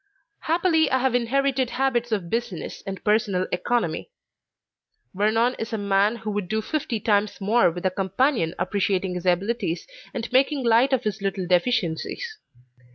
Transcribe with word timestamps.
Happily 0.39 0.89
I 0.89 0.97
have 0.97 1.13
inherited 1.13 1.69
habits 1.69 2.11
of 2.11 2.27
business 2.27 2.81
and 2.87 3.03
personal 3.03 3.45
economy. 3.51 4.09
Vernon 5.13 5.53
is 5.59 5.73
a 5.73 5.77
man 5.77 6.15
who 6.15 6.31
would 6.31 6.47
do 6.47 6.59
fifty 6.59 6.99
times 6.99 7.39
more 7.39 7.69
with 7.69 7.85
a 7.85 7.91
companion 7.91 8.55
appreciating 8.57 9.13
his 9.13 9.27
abilities 9.27 9.85
and 10.11 10.31
making 10.33 10.63
light 10.65 10.91
of 10.91 11.03
his 11.03 11.21
little 11.21 11.45
deficiencies. 11.45 12.39